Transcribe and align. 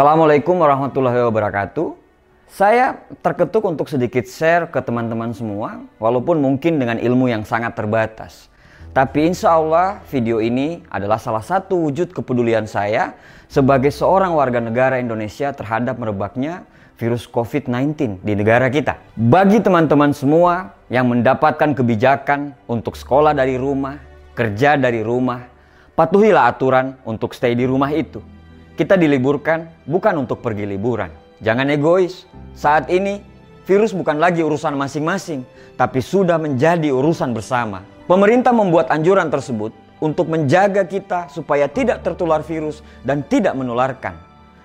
Assalamualaikum 0.00 0.56
warahmatullahi 0.64 1.28
wabarakatuh. 1.28 1.92
Saya 2.48 3.04
terketuk 3.20 3.68
untuk 3.68 3.84
sedikit 3.84 4.24
share 4.24 4.64
ke 4.72 4.80
teman-teman 4.80 5.28
semua, 5.36 5.84
walaupun 6.00 6.40
mungkin 6.40 6.80
dengan 6.80 6.96
ilmu 6.96 7.28
yang 7.28 7.44
sangat 7.44 7.76
terbatas. 7.76 8.48
Tapi 8.96 9.28
insya 9.28 9.60
Allah 9.60 10.00
video 10.08 10.40
ini 10.40 10.80
adalah 10.88 11.20
salah 11.20 11.44
satu 11.44 11.76
wujud 11.84 12.16
kepedulian 12.16 12.64
saya 12.64 13.12
sebagai 13.44 13.92
seorang 13.92 14.32
warga 14.32 14.56
negara 14.56 14.96
Indonesia 14.96 15.52
terhadap 15.52 16.00
merebaknya 16.00 16.64
virus 16.96 17.28
COVID-19 17.28 18.24
di 18.24 18.32
negara 18.32 18.72
kita. 18.72 18.96
Bagi 19.20 19.60
teman-teman 19.60 20.16
semua 20.16 20.80
yang 20.88 21.12
mendapatkan 21.12 21.76
kebijakan 21.76 22.56
untuk 22.64 22.96
sekolah 22.96 23.36
dari 23.36 23.60
rumah, 23.60 24.00
kerja 24.32 24.80
dari 24.80 25.04
rumah, 25.04 25.44
patuhilah 25.92 26.48
aturan 26.48 26.96
untuk 27.04 27.36
stay 27.36 27.52
di 27.52 27.68
rumah 27.68 27.92
itu. 27.92 28.39
Kita 28.80 28.96
diliburkan 28.96 29.84
bukan 29.84 30.24
untuk 30.24 30.40
pergi 30.40 30.64
liburan. 30.64 31.12
Jangan 31.44 31.68
egois. 31.68 32.24
Saat 32.56 32.88
ini 32.88 33.20
virus 33.68 33.92
bukan 33.92 34.16
lagi 34.16 34.40
urusan 34.40 34.72
masing-masing, 34.72 35.44
tapi 35.76 36.00
sudah 36.00 36.40
menjadi 36.40 36.88
urusan 36.88 37.36
bersama. 37.36 37.84
Pemerintah 38.08 38.56
membuat 38.56 38.88
anjuran 38.88 39.28
tersebut 39.28 39.76
untuk 40.00 40.32
menjaga 40.32 40.88
kita 40.88 41.28
supaya 41.28 41.68
tidak 41.68 42.00
tertular 42.00 42.40
virus 42.40 42.80
dan 43.04 43.20
tidak 43.20 43.52
menularkan. 43.52 44.16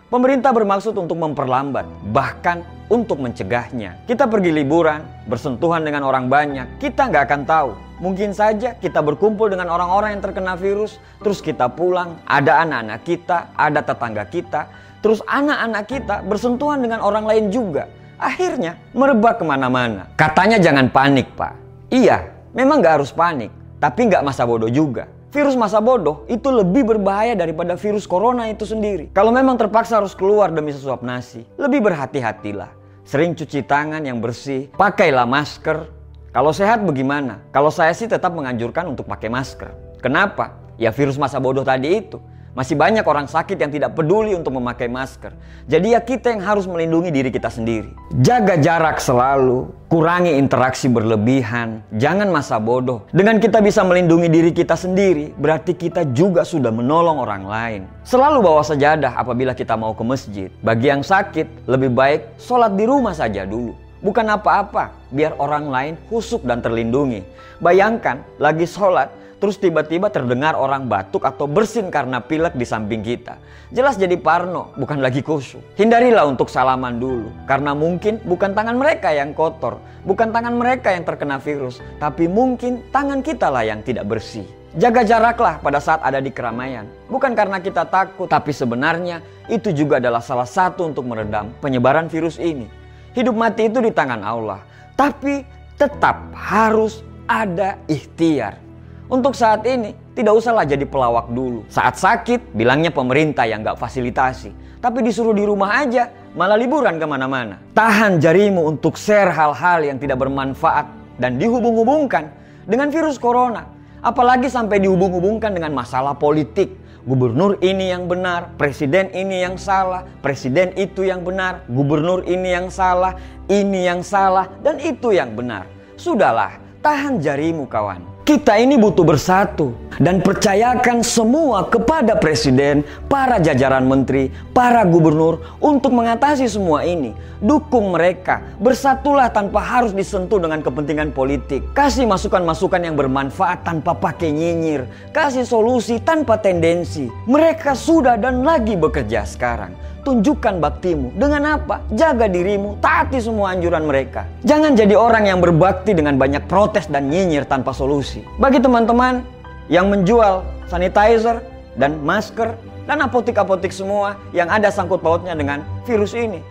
Pemerintah 0.08 0.56
bermaksud 0.56 0.96
untuk 0.96 1.20
memperlambat, 1.20 1.84
bahkan 2.16 2.64
untuk 2.92 3.22
mencegahnya. 3.22 3.98
Kita 4.06 4.30
pergi 4.30 4.52
liburan, 4.54 5.02
bersentuhan 5.26 5.82
dengan 5.82 6.06
orang 6.06 6.30
banyak, 6.30 6.78
kita 6.78 7.10
nggak 7.10 7.24
akan 7.30 7.42
tahu. 7.44 7.72
Mungkin 8.04 8.36
saja 8.36 8.76
kita 8.76 9.00
berkumpul 9.00 9.48
dengan 9.48 9.72
orang-orang 9.72 10.20
yang 10.20 10.24
terkena 10.24 10.54
virus, 10.60 11.00
terus 11.24 11.40
kita 11.40 11.72
pulang, 11.72 12.20
ada 12.28 12.62
anak-anak 12.62 13.02
kita, 13.08 13.38
ada 13.56 13.80
tetangga 13.82 14.24
kita, 14.28 14.62
terus 15.00 15.24
anak-anak 15.26 15.84
kita 15.88 16.16
bersentuhan 16.26 16.84
dengan 16.84 17.00
orang 17.02 17.24
lain 17.24 17.50
juga. 17.50 17.88
Akhirnya 18.20 18.80
merebak 18.96 19.40
ke 19.40 19.46
mana-mana. 19.48 20.08
Katanya 20.16 20.60
jangan 20.60 20.88
panik 20.88 21.28
pak. 21.36 21.52
Iya, 21.92 22.36
Memang 22.56 22.80
nggak 22.80 23.04
harus 23.04 23.12
panik, 23.12 23.52
tapi 23.84 24.08
nggak 24.08 24.24
masa 24.24 24.48
bodoh 24.48 24.72
juga. 24.72 25.12
Virus 25.36 25.60
masa 25.60 25.84
bodoh 25.84 26.24
itu 26.32 26.48
lebih 26.48 26.88
berbahaya 26.88 27.36
daripada 27.36 27.76
virus 27.76 28.08
corona 28.08 28.48
itu 28.48 28.64
sendiri. 28.64 29.12
Kalau 29.12 29.28
memang 29.36 29.60
terpaksa 29.60 30.00
harus 30.00 30.16
keluar 30.16 30.48
demi 30.56 30.72
sesuap 30.72 31.04
nasi, 31.04 31.44
lebih 31.60 31.84
berhati-hatilah. 31.84 32.72
Sering 33.06 33.38
cuci 33.38 33.62
tangan 33.62 34.02
yang 34.02 34.18
bersih, 34.18 34.66
pakailah 34.74 35.30
masker. 35.30 35.86
Kalau 36.34 36.50
sehat 36.50 36.82
bagaimana? 36.82 37.38
Kalau 37.54 37.70
saya 37.70 37.94
sih 37.94 38.10
tetap 38.10 38.34
menganjurkan 38.34 38.90
untuk 38.90 39.06
pakai 39.06 39.30
masker. 39.30 39.70
Kenapa? 40.02 40.58
Ya 40.82 40.90
virus 40.90 41.14
masa 41.14 41.38
bodoh 41.38 41.62
tadi 41.62 42.02
itu. 42.02 42.18
Masih 42.56 42.80
banyak 42.80 43.04
orang 43.04 43.28
sakit 43.28 43.60
yang 43.60 43.68
tidak 43.68 44.00
peduli 44.00 44.32
untuk 44.32 44.56
memakai 44.56 44.88
masker. 44.88 45.36
Jadi 45.68 45.92
ya 45.92 46.00
kita 46.00 46.32
yang 46.32 46.40
harus 46.40 46.64
melindungi 46.64 47.12
diri 47.12 47.28
kita 47.28 47.52
sendiri. 47.52 47.92
Jaga 48.24 48.56
jarak 48.56 49.04
selalu, 49.04 49.76
kurangi 49.92 50.40
interaksi 50.40 50.88
berlebihan, 50.88 51.84
jangan 52.00 52.32
masa 52.32 52.56
bodoh. 52.56 53.04
Dengan 53.12 53.44
kita 53.44 53.60
bisa 53.60 53.84
melindungi 53.84 54.32
diri 54.32 54.56
kita 54.56 54.80
sendiri, 54.80 55.36
berarti 55.36 55.76
kita 55.76 56.08
juga 56.16 56.48
sudah 56.48 56.72
menolong 56.72 57.20
orang 57.20 57.44
lain. 57.44 57.82
Selalu 58.08 58.40
bawa 58.40 58.64
sajadah 58.64 59.20
apabila 59.20 59.52
kita 59.52 59.76
mau 59.76 59.92
ke 59.92 60.08
masjid. 60.08 60.48
Bagi 60.64 60.88
yang 60.96 61.04
sakit, 61.04 61.68
lebih 61.68 61.92
baik 61.92 62.40
sholat 62.40 62.72
di 62.80 62.88
rumah 62.88 63.12
saja 63.12 63.44
dulu. 63.44 63.85
Bukan 64.06 64.30
apa-apa, 64.30 64.94
biar 65.10 65.34
orang 65.42 65.74
lain 65.74 65.94
husuk 66.14 66.46
dan 66.46 66.62
terlindungi. 66.62 67.26
Bayangkan, 67.58 68.22
lagi 68.38 68.70
sholat, 68.70 69.10
Terus 69.36 69.60
tiba-tiba 69.60 70.08
terdengar 70.08 70.56
orang 70.56 70.88
batuk 70.88 71.28
atau 71.28 71.44
bersin 71.44 71.92
karena 71.92 72.24
pilek 72.24 72.56
di 72.56 72.64
samping 72.64 73.04
kita. 73.04 73.36
Jelas 73.70 74.00
jadi 74.00 74.16
parno, 74.16 74.72
bukan 74.80 75.04
lagi 75.04 75.20
khusyuk. 75.20 75.60
Hindarilah 75.76 76.24
untuk 76.24 76.48
salaman 76.48 76.98
dulu. 76.98 77.30
Karena 77.44 77.76
mungkin 77.76 78.24
bukan 78.24 78.56
tangan 78.56 78.80
mereka 78.80 79.12
yang 79.12 79.36
kotor. 79.36 79.78
Bukan 80.08 80.32
tangan 80.32 80.56
mereka 80.56 80.96
yang 80.96 81.04
terkena 81.04 81.36
virus. 81.38 81.84
Tapi 82.00 82.32
mungkin 82.32 82.80
tangan 82.96 83.20
kita 83.20 83.52
lah 83.52 83.68
yang 83.68 83.84
tidak 83.84 84.08
bersih. 84.08 84.48
Jaga 84.80 85.04
jaraklah 85.04 85.60
pada 85.60 85.84
saat 85.84 86.00
ada 86.00 86.24
di 86.24 86.32
keramaian. 86.32 86.88
Bukan 87.12 87.36
karena 87.36 87.60
kita 87.60 87.86
takut, 87.86 88.32
tapi 88.32 88.56
sebenarnya 88.56 89.20
itu 89.52 89.70
juga 89.76 90.00
adalah 90.00 90.24
salah 90.24 90.48
satu 90.48 90.90
untuk 90.90 91.04
meredam 91.08 91.52
penyebaran 91.60 92.08
virus 92.08 92.40
ini. 92.40 92.85
Hidup 93.16 93.32
mati 93.32 93.72
itu 93.72 93.80
di 93.80 93.96
tangan 93.96 94.20
Allah. 94.20 94.60
Tapi 95.00 95.48
tetap 95.80 96.36
harus 96.36 97.00
ada 97.32 97.80
ikhtiar. 97.88 98.60
Untuk 99.08 99.32
saat 99.32 99.64
ini, 99.64 99.96
tidak 100.12 100.36
usahlah 100.36 100.68
jadi 100.68 100.84
pelawak 100.84 101.32
dulu. 101.32 101.64
Saat 101.72 101.96
sakit, 101.96 102.52
bilangnya 102.52 102.92
pemerintah 102.92 103.48
yang 103.48 103.64
gak 103.64 103.80
fasilitasi. 103.80 104.52
Tapi 104.84 105.00
disuruh 105.00 105.32
di 105.32 105.48
rumah 105.48 105.80
aja, 105.80 106.12
malah 106.36 106.60
liburan 106.60 107.00
ke 107.00 107.06
mana-mana. 107.08 107.56
Tahan 107.72 108.20
jarimu 108.20 108.68
untuk 108.68 109.00
share 109.00 109.32
hal-hal 109.32 109.88
yang 109.88 109.96
tidak 109.96 110.20
bermanfaat 110.20 110.92
dan 111.16 111.40
dihubung-hubungkan 111.40 112.28
dengan 112.68 112.92
virus 112.92 113.16
corona. 113.16 113.64
Apalagi 114.04 114.52
sampai 114.52 114.84
dihubung-hubungkan 114.84 115.56
dengan 115.56 115.72
masalah 115.72 116.20
politik. 116.20 116.76
Gubernur 117.06 117.62
ini 117.62 117.94
yang 117.94 118.10
benar, 118.10 118.58
presiden 118.58 119.14
ini 119.14 119.46
yang 119.46 119.62
salah, 119.62 120.10
presiden 120.26 120.74
itu 120.74 121.06
yang 121.06 121.22
benar, 121.22 121.62
gubernur 121.70 122.26
ini 122.26 122.50
yang 122.50 122.74
salah, 122.74 123.14
ini 123.46 123.86
yang 123.86 124.02
salah, 124.02 124.50
dan 124.66 124.82
itu 124.82 125.14
yang 125.14 125.38
benar. 125.38 125.70
Sudahlah, 126.02 126.58
tahan 126.82 127.22
jarimu 127.22 127.70
kawan. 127.70 128.15
Kita 128.26 128.58
ini 128.58 128.74
butuh 128.74 129.06
bersatu 129.06 129.78
dan 130.02 130.18
percayakan 130.18 131.06
semua 131.06 131.70
kepada 131.70 132.18
presiden, 132.18 132.82
para 133.06 133.38
jajaran 133.38 133.86
menteri, 133.86 134.34
para 134.50 134.82
gubernur 134.82 135.46
untuk 135.62 135.94
mengatasi 135.94 136.50
semua 136.50 136.82
ini. 136.90 137.14
Dukung 137.38 137.94
mereka, 137.94 138.42
bersatulah 138.58 139.30
tanpa 139.30 139.62
harus 139.62 139.94
disentuh 139.94 140.42
dengan 140.42 140.66
kepentingan 140.66 141.14
politik. 141.14 141.62
Kasih 141.78 142.10
masukan-masukan 142.10 142.82
yang 142.82 142.98
bermanfaat 142.98 143.62
tanpa 143.62 143.94
pakai 143.94 144.34
nyinyir. 144.34 144.90
Kasih 145.14 145.46
solusi 145.46 146.02
tanpa 146.02 146.42
tendensi. 146.42 147.06
Mereka 147.30 147.78
sudah 147.78 148.18
dan 148.18 148.42
lagi 148.42 148.74
bekerja 148.74 149.22
sekarang. 149.22 149.78
Tunjukkan 150.06 150.62
baktimu. 150.62 151.18
Dengan 151.18 151.58
apa? 151.58 151.82
Jaga 151.98 152.30
dirimu, 152.30 152.78
taati 152.78 153.18
semua 153.18 153.58
anjuran 153.58 153.90
mereka. 153.90 154.30
Jangan 154.46 154.78
jadi 154.78 154.94
orang 154.94 155.26
yang 155.26 155.42
berbakti 155.42 155.98
dengan 155.98 156.22
banyak 156.22 156.46
protes 156.46 156.86
dan 156.86 157.10
nyinyir 157.10 157.42
tanpa 157.50 157.74
solusi. 157.74 158.22
Bagi 158.38 158.62
teman-teman 158.62 159.26
yang 159.66 159.90
menjual 159.90 160.46
sanitizer 160.70 161.42
dan 161.82 161.98
masker 162.06 162.54
dan 162.86 163.02
apotik-apotik 163.02 163.74
semua 163.74 164.14
yang 164.30 164.46
ada 164.46 164.70
sangkut 164.70 165.02
pautnya 165.02 165.34
dengan 165.34 165.66
virus 165.90 166.14
ini. 166.14 166.46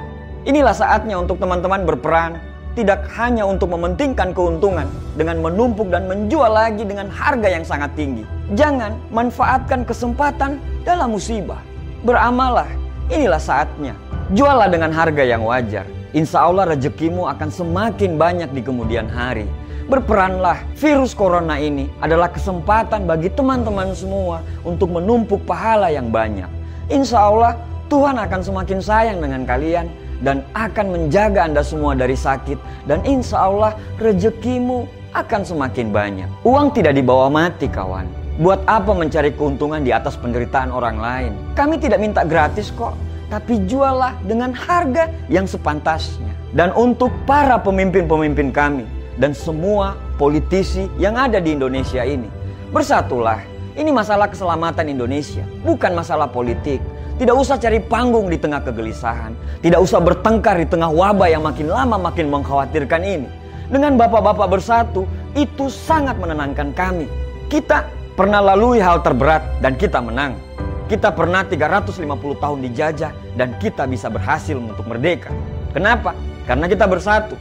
Inilah 0.51 0.75
saatnya 0.75 1.15
untuk 1.15 1.39
teman-teman 1.39 1.87
berperan 1.87 2.43
tidak 2.75 3.07
hanya 3.15 3.47
untuk 3.47 3.71
mementingkan 3.71 4.35
keuntungan 4.35 4.91
dengan 5.15 5.39
menumpuk 5.39 5.95
dan 5.95 6.11
menjual 6.11 6.51
lagi 6.51 6.83
dengan 6.83 7.07
harga 7.07 7.47
yang 7.47 7.63
sangat 7.63 7.95
tinggi. 7.95 8.27
Jangan 8.59 8.99
manfaatkan 9.15 9.87
kesempatan 9.87 10.59
dalam 10.83 11.15
musibah. 11.15 11.63
Beramallah 12.03 12.67
Inilah 13.13 13.41
saatnya. 13.41 13.93
Juallah 14.33 14.73
dengan 14.73 14.89
harga 14.89 15.21
yang 15.21 15.45
wajar. 15.45 15.85
Insya 16.17 16.49
Allah 16.49 16.73
rezekimu 16.73 17.29
akan 17.29 17.53
semakin 17.53 18.17
banyak 18.17 18.49
di 18.57 18.65
kemudian 18.65 19.05
hari. 19.05 19.45
Berperanlah, 19.85 20.65
virus 20.81 21.13
corona 21.13 21.61
ini 21.61 21.93
adalah 22.01 22.33
kesempatan 22.33 23.05
bagi 23.05 23.29
teman-teman 23.29 23.93
semua 23.93 24.41
untuk 24.65 24.89
menumpuk 24.89 25.45
pahala 25.45 25.93
yang 25.93 26.09
banyak. 26.09 26.49
Insya 26.89 27.29
Allah 27.29 27.61
Tuhan 27.93 28.17
akan 28.17 28.41
semakin 28.41 28.81
sayang 28.81 29.21
dengan 29.21 29.45
kalian 29.45 29.93
dan 30.25 30.41
akan 30.57 30.97
menjaga 30.97 31.45
Anda 31.45 31.61
semua 31.61 31.93
dari 31.93 32.17
sakit. 32.17 32.89
Dan 32.89 33.05
insya 33.05 33.45
Allah 33.45 33.77
rezekimu 34.01 34.89
akan 35.13 35.41
semakin 35.45 35.93
banyak. 35.93 36.29
Uang 36.49 36.73
tidak 36.73 36.97
dibawa 36.97 37.29
mati 37.29 37.69
kawan. 37.69 38.24
Buat 38.35 38.67
apa 38.67 38.91
mencari 38.91 39.31
keuntungan 39.31 39.87
di 39.87 39.95
atas 39.95 40.19
penderitaan 40.19 40.75
orang 40.75 40.99
lain? 40.99 41.33
Kami 41.55 41.79
tidak 41.79 42.03
minta 42.03 42.27
gratis 42.27 42.75
kok, 42.75 42.99
tapi 43.31 43.63
juallah 43.71 44.19
dengan 44.27 44.51
harga 44.51 45.07
yang 45.31 45.47
sepantasnya. 45.47 46.35
Dan 46.51 46.75
untuk 46.75 47.15
para 47.31 47.63
pemimpin-pemimpin 47.63 48.51
kami 48.51 48.91
dan 49.23 49.39
semua 49.39 49.95
politisi 50.19 50.91
yang 50.99 51.15
ada 51.15 51.39
di 51.39 51.55
Indonesia 51.55 52.03
ini, 52.03 52.27
bersatulah. 52.75 53.39
Ini 53.79 53.95
masalah 53.95 54.27
keselamatan 54.27 54.91
Indonesia, 54.91 55.47
bukan 55.63 55.95
masalah 55.95 56.27
politik. 56.27 56.83
Tidak 57.15 57.39
usah 57.39 57.55
cari 57.55 57.79
panggung 57.79 58.27
di 58.27 58.35
tengah 58.35 58.67
kegelisahan. 58.67 59.31
Tidak 59.63 59.79
usah 59.79 60.03
bertengkar 60.03 60.59
di 60.59 60.67
tengah 60.67 60.91
wabah 60.91 61.31
yang 61.31 61.47
makin 61.47 61.71
lama 61.71 62.11
makin 62.11 62.35
mengkhawatirkan 62.35 62.99
ini. 62.99 63.31
Dengan 63.71 63.95
bapak-bapak 63.95 64.59
bersatu, 64.59 65.07
itu 65.39 65.71
sangat 65.71 66.19
menenangkan 66.19 66.75
kami. 66.75 67.07
Kita 67.47 67.87
pernah 68.15 68.39
lalui 68.39 68.79
hal 68.79 69.03
terberat 69.03 69.43
dan 69.59 69.75
kita 69.75 69.99
menang. 69.99 70.39
Kita 70.87 71.11
pernah 71.11 71.43
350 71.43 72.07
tahun 72.39 72.59
dijajah 72.71 73.13
dan 73.35 73.59
kita 73.59 73.91
bisa 73.91 74.07
berhasil 74.07 74.55
untuk 74.55 74.87
merdeka. 74.87 75.35
Kenapa? 75.75 76.15
Karena 76.47 76.71
kita 76.71 76.87
bersatu. 76.87 77.35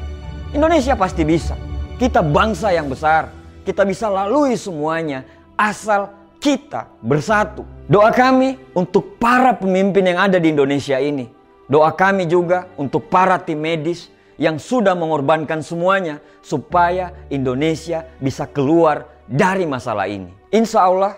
Indonesia 0.53 0.97
pasti 0.97 1.21
bisa. 1.21 1.53
Kita 2.01 2.25
bangsa 2.25 2.73
yang 2.73 2.89
besar. 2.89 3.29
Kita 3.61 3.85
bisa 3.85 4.09
lalui 4.09 4.57
semuanya 4.57 5.23
asal 5.53 6.09
kita 6.41 6.89
bersatu. 6.99 7.63
Doa 7.85 8.09
kami 8.09 8.57
untuk 8.73 9.21
para 9.21 9.53
pemimpin 9.53 10.03
yang 10.03 10.19
ada 10.19 10.41
di 10.41 10.49
Indonesia 10.49 10.97
ini. 10.97 11.29
Doa 11.69 11.93
kami 11.93 12.27
juga 12.27 12.67
untuk 12.75 13.07
para 13.07 13.39
tim 13.39 13.61
medis 13.61 14.11
yang 14.41 14.57
sudah 14.57 14.97
mengorbankan 14.97 15.61
semuanya 15.61 16.19
supaya 16.41 17.13
Indonesia 17.29 18.03
bisa 18.19 18.49
keluar 18.49 19.12
dari 19.33 19.65
masalah 19.65 20.06
ini. 20.06 20.30
Insya 20.53 20.85
Allah, 20.85 21.18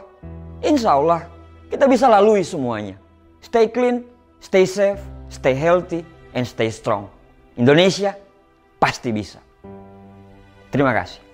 insya 0.64 0.96
Allah 0.96 1.28
kita 1.68 1.92
bisa 1.92 2.08
lalui 2.08 2.48
semuanya. 2.48 2.96
Stay 3.44 3.68
clean, 3.68 4.08
stay 4.40 4.64
safe, 4.64 5.04
stay 5.28 5.52
healthy, 5.52 6.08
and 6.32 6.48
stay 6.48 6.72
strong. 6.72 7.12
Indonesia 7.60 8.16
pasti 8.80 9.12
bisa. 9.12 9.44
Terima 10.72 10.96
kasih. 10.96 11.25